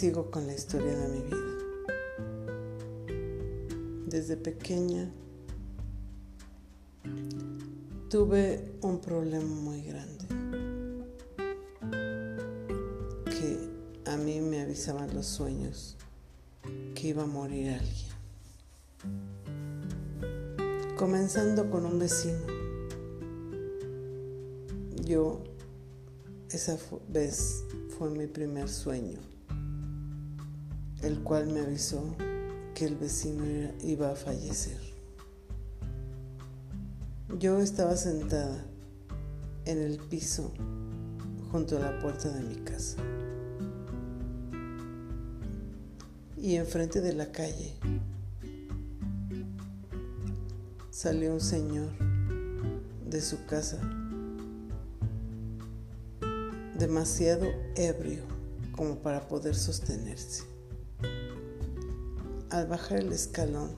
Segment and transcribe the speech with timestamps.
[0.00, 1.36] sigo con la historia de mi vida.
[4.06, 5.12] Desde pequeña
[8.08, 10.24] tuve un problema muy grande
[13.26, 13.58] que
[14.10, 15.98] a mí me avisaban los sueños
[16.94, 18.10] que iba a morir alguien.
[20.96, 22.38] Comenzando con un vecino.
[25.04, 25.44] Yo
[26.48, 27.64] esa vez
[27.98, 29.18] fue mi primer sueño,
[31.02, 32.14] el cual me avisó
[32.74, 33.44] que el vecino
[33.82, 34.78] iba a fallecer.
[37.38, 38.64] Yo estaba sentada
[39.64, 40.52] en el piso
[41.50, 42.96] junto a la puerta de mi casa.
[46.36, 47.76] Y enfrente de la calle
[50.90, 51.88] salió un señor
[53.08, 53.78] de su casa,
[56.78, 58.22] demasiado ebrio
[58.72, 60.49] como para poder sostenerse.
[62.50, 63.76] Al bajar el escalón,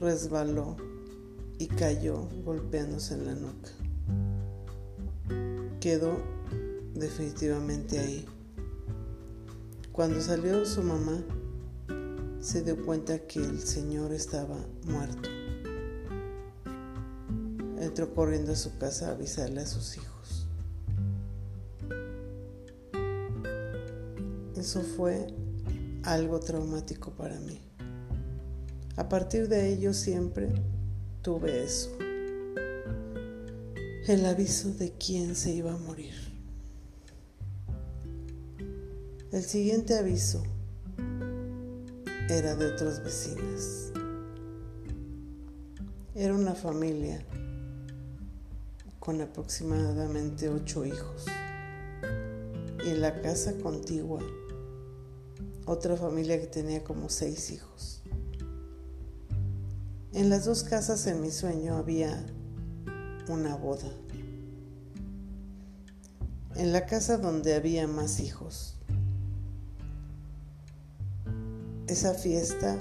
[0.00, 0.76] resbaló
[1.58, 3.70] y cayó golpeándose en la nuca.
[5.80, 6.16] Quedó
[6.94, 8.26] definitivamente ahí.
[9.92, 11.22] Cuando salió su mamá,
[12.40, 15.28] se dio cuenta que el señor estaba muerto
[17.88, 20.46] entró corriendo a su casa a avisarle a sus hijos.
[24.56, 25.28] Eso fue
[26.12, 27.60] algo traumático para mí.
[28.96, 30.48] A partir de ello siempre
[31.22, 31.90] tuve eso.
[34.06, 36.14] El aviso de quién se iba a morir.
[39.30, 40.42] El siguiente aviso
[42.30, 43.92] era de otras vecinas.
[46.14, 47.22] Era una familia
[48.98, 51.26] con aproximadamente ocho hijos.
[52.86, 54.20] Y la casa contigua,
[55.66, 58.02] otra familia que tenía como seis hijos.
[60.12, 62.24] En las dos casas en mi sueño había
[63.28, 63.90] una boda.
[66.56, 68.74] En la casa donde había más hijos.
[71.86, 72.78] Esa fiesta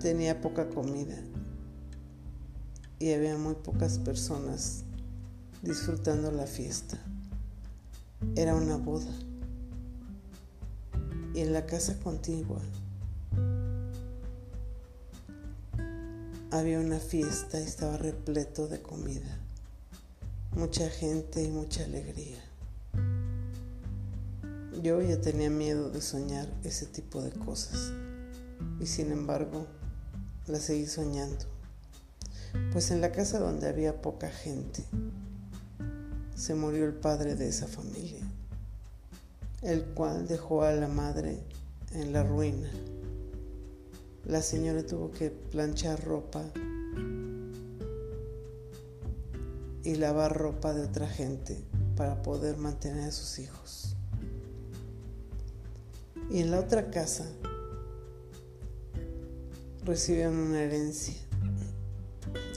[0.00, 1.16] tenía poca comida
[2.98, 4.84] y había muy pocas personas
[5.62, 6.98] disfrutando la fiesta.
[8.36, 9.10] Era una boda.
[11.34, 12.60] Y en la casa contigua
[16.50, 19.38] había una fiesta y estaba repleto de comida.
[20.54, 22.42] Mucha gente y mucha alegría.
[24.82, 27.92] Yo ya tenía miedo de soñar ese tipo de cosas
[28.80, 29.66] y sin embargo
[30.46, 31.52] la seguí soñando
[32.72, 34.84] pues en la casa donde había poca gente
[36.34, 38.20] se murió el padre de esa familia,
[39.62, 41.42] el cual dejó a la madre
[41.92, 42.70] en la ruina.
[44.24, 46.44] La señora tuvo que planchar ropa
[49.84, 51.64] y lavar ropa de otra gente
[51.96, 53.96] para poder mantener a sus hijos.
[56.30, 57.26] Y en la otra casa
[59.84, 61.16] recibieron una herencia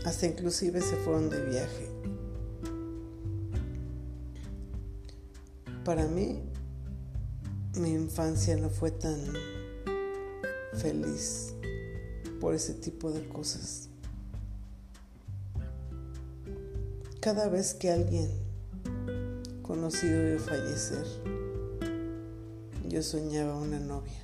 [0.06, 1.90] hasta inclusive se fueron de viaje.
[5.84, 6.44] Para mí,
[7.78, 9.20] mi infancia no fue tan
[10.74, 11.54] feliz
[12.40, 13.90] por ese tipo de cosas.
[17.20, 18.30] Cada vez que alguien
[19.62, 21.06] conocido a fallecer,
[22.88, 24.22] yo soñaba una novia.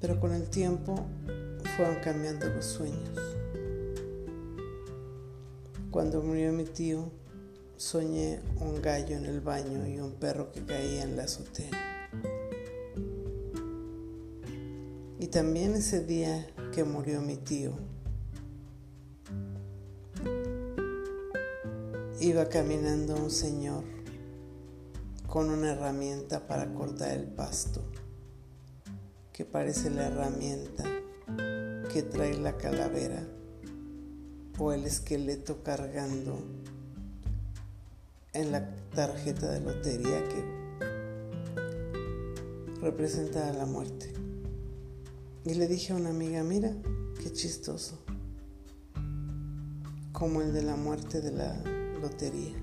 [0.00, 1.06] Pero con el tiempo
[1.76, 3.18] fueron cambiando los sueños.
[5.90, 7.10] Cuando murió mi tío,
[7.76, 11.70] soñé un gallo en el baño y un perro que caía en la azotea.
[15.18, 17.72] Y también ese día que murió mi tío,
[22.20, 23.84] iba caminando un señor
[25.26, 27.82] con una herramienta para cortar el pasto,
[29.32, 30.84] que parece la herramienta
[31.92, 33.26] que trae la calavera
[34.58, 36.38] o el esqueleto cargando
[38.38, 40.44] en la tarjeta de lotería que
[42.80, 44.12] representa a la muerte.
[45.44, 46.72] Y le dije a una amiga, mira,
[47.22, 47.98] qué chistoso,
[50.12, 51.56] como el de la muerte de la
[52.00, 52.56] lotería.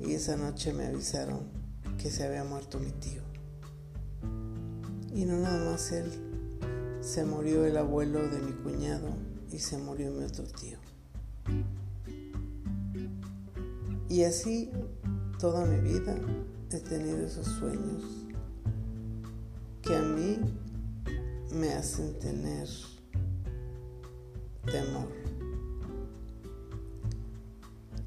[0.00, 1.48] Y esa noche me avisaron
[1.98, 3.22] que se había muerto mi tío.
[5.12, 6.10] Y no nada más él,
[7.00, 9.08] se murió el abuelo de mi cuñado
[9.50, 10.83] y se murió mi otro tío.
[14.14, 14.70] Y así
[15.40, 16.14] toda mi vida
[16.70, 18.04] he tenido esos sueños
[19.82, 20.38] que a mí
[21.50, 22.68] me hacen tener
[24.66, 25.08] temor.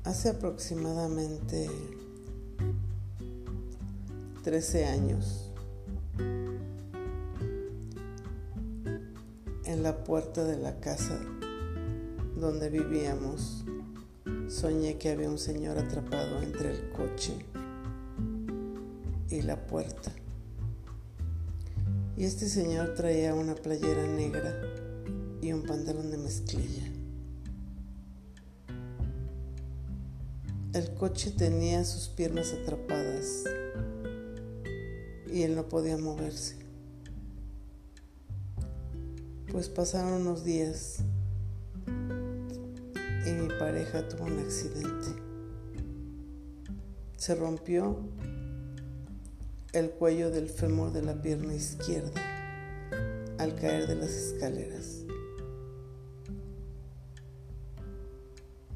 [0.05, 1.69] Hace aproximadamente
[4.45, 5.51] 13 años,
[9.65, 11.19] en la puerta de la casa
[12.37, 13.65] donde vivíamos,
[14.47, 17.33] soñé que había un señor atrapado entre el coche
[19.29, 20.11] y la puerta.
[22.15, 24.59] Y este señor traía una playera negra
[25.41, 26.83] y un pantalón de mezclilla.
[30.73, 33.43] El coche tenía sus piernas atrapadas
[35.31, 36.55] y él no podía moverse.
[39.51, 41.03] Pues pasaron unos días
[43.27, 45.07] y mi pareja tuvo un accidente.
[47.17, 47.99] Se rompió
[49.73, 52.21] el cuello del fémur de la pierna izquierda
[53.37, 55.03] al caer de las escaleras.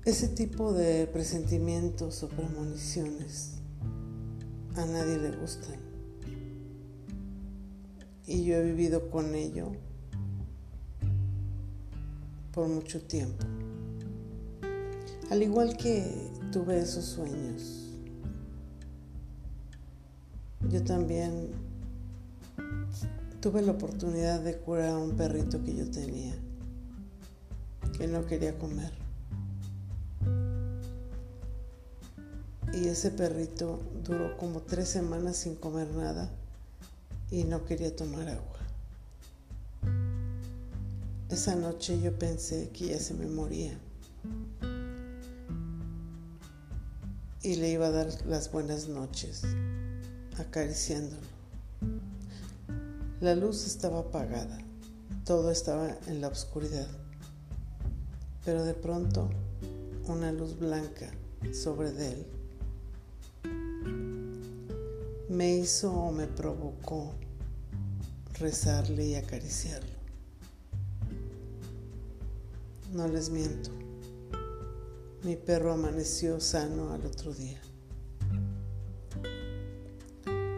[0.03, 3.53] Ese tipo de presentimientos o premoniciones
[4.75, 5.79] a nadie le gustan.
[8.25, 9.71] Y yo he vivido con ello
[12.51, 13.45] por mucho tiempo.
[15.31, 17.81] Al igual que tuve esos sueños
[20.69, 21.49] yo también
[23.41, 26.33] tuve la oportunidad de curar a un perrito que yo tenía,
[27.97, 28.91] que no quería comer.
[32.73, 36.29] Y ese perrito duró como tres semanas sin comer nada
[37.31, 38.59] y no quería tomar agua.
[41.29, 43.77] Esa noche yo pensé que ya se me moría.
[47.43, 49.41] Y le iba a dar las buenas noches
[50.37, 51.21] acariciándolo.
[53.19, 54.59] La luz estaba apagada,
[55.25, 56.87] todo estaba en la oscuridad,
[58.45, 59.29] pero de pronto
[60.07, 61.09] una luz blanca
[61.51, 62.25] sobre él
[65.29, 67.13] me hizo o me provocó
[68.37, 69.95] rezarle y acariciarlo.
[72.91, 73.71] No les miento,
[75.23, 77.61] mi perro amaneció sano al otro día.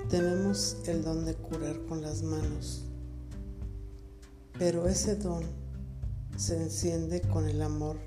[0.10, 2.86] Tenemos el don de curar con las manos,
[4.57, 5.44] pero ese don
[6.38, 7.98] se enciende con el amor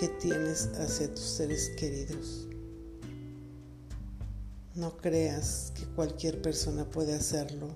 [0.00, 2.48] que tienes hacia tus seres queridos.
[4.74, 7.68] No creas que cualquier persona puede hacerlo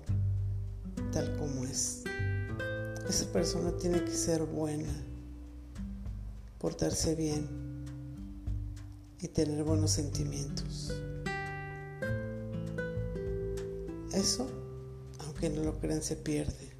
[1.13, 2.03] tal como es.
[3.07, 4.89] Esa persona tiene que ser buena,
[6.59, 7.66] portarse bien
[9.21, 10.93] y tener buenos sentimientos.
[14.13, 14.47] Eso,
[15.19, 16.71] aunque no lo crean, se pierde.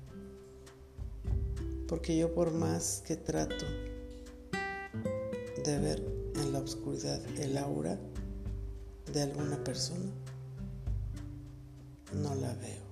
[1.88, 3.66] Porque yo por más que trato
[5.64, 6.04] de ver
[6.36, 7.98] en la oscuridad el aura
[9.14, 10.12] de alguna persona,
[12.14, 12.88] no la veo.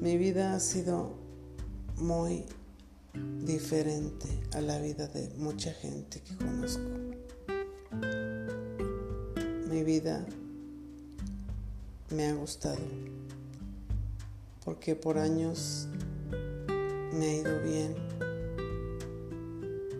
[0.00, 1.14] Mi vida ha sido
[1.96, 2.44] muy
[3.52, 6.82] diferente a la vida de mucha gente que conozco.
[9.68, 10.24] Mi vida
[12.10, 12.78] me ha gustado,
[14.64, 15.88] porque por años
[17.12, 17.94] me ha ido bien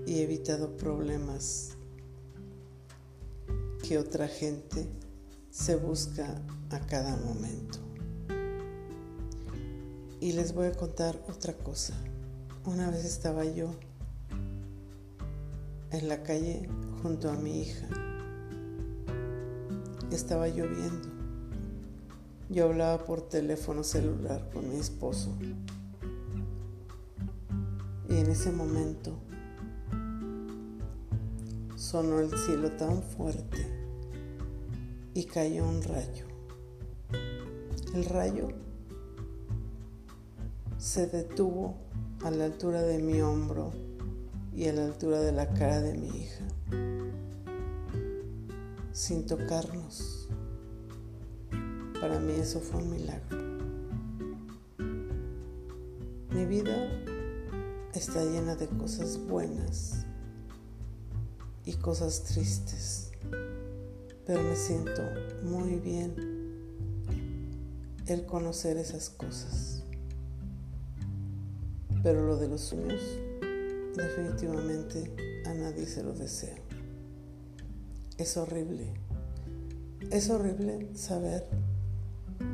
[0.07, 1.76] y he evitado problemas
[3.83, 4.87] que otra gente
[5.50, 6.40] se busca
[6.71, 7.80] a cada momento.
[10.21, 11.95] Y les voy a contar otra cosa.
[12.64, 13.71] Una vez estaba yo
[15.90, 16.69] en la calle
[17.02, 17.88] junto a mi hija.
[20.11, 21.21] Estaba lloviendo
[22.50, 25.33] yo hablaba por teléfono celular con mi esposo.
[28.09, 29.17] Y en ese momento
[31.76, 33.69] sonó el cielo tan fuerte
[35.14, 36.25] y cayó un rayo.
[37.95, 38.49] El rayo
[40.76, 41.76] se detuvo
[42.23, 43.73] a la altura de mi hombro
[44.55, 46.45] y a la altura de la cara de mi hija,
[48.93, 50.29] sin tocarnos.
[51.99, 53.39] Para mí eso fue un milagro.
[56.31, 56.91] Mi vida
[57.95, 60.05] está llena de cosas buenas
[61.65, 63.12] y cosas tristes,
[64.27, 65.03] pero me siento
[65.43, 66.41] muy bien
[68.07, 69.80] el conocer esas cosas.
[72.02, 73.02] Pero lo de los sueños,
[73.95, 76.57] definitivamente a nadie se lo deseo.
[78.16, 78.95] es horrible.
[80.11, 81.47] Es horrible saber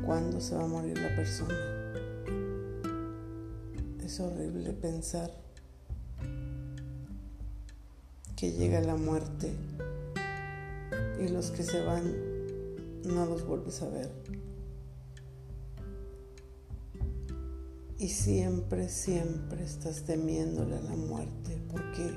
[0.05, 1.55] cuándo se va a morir la persona.
[4.03, 5.31] Es horrible pensar
[8.35, 9.51] que llega la muerte
[11.19, 12.13] y los que se van
[13.03, 14.11] no los vuelves a ver.
[17.99, 22.15] Y siempre, siempre estás temiéndole a la muerte porque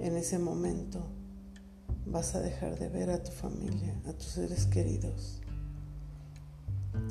[0.00, 1.00] en ese momento
[2.04, 5.40] vas a dejar de ver a tu familia, a tus seres queridos.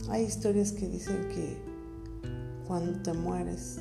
[0.10, 1.58] Hay historias que dicen que
[2.68, 3.80] cuando te mueres,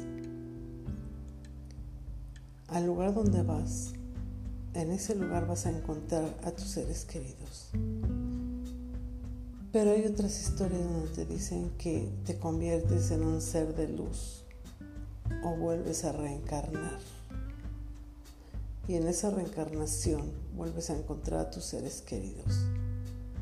[2.68, 3.92] al lugar donde vas,
[4.72, 7.70] en ese lugar vas a encontrar a tus seres queridos.
[9.74, 14.44] Pero hay otras historias donde te dicen que te conviertes en un ser de luz
[15.42, 17.00] o vuelves a reencarnar.
[18.86, 22.66] Y en esa reencarnación vuelves a encontrar a tus seres queridos.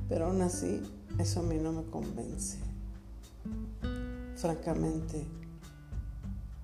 [0.08, 0.80] Pero aún así,
[1.18, 2.56] eso a mí no me convence.
[4.36, 5.26] Francamente,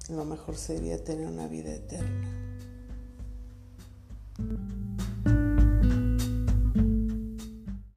[0.09, 2.27] lo mejor sería tener una vida eterna.